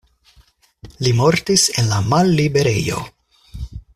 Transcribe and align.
Li 1.07 1.11
mortis 1.19 1.67
en 1.81 1.91
la 1.93 2.01
malliberejo. 2.13 3.07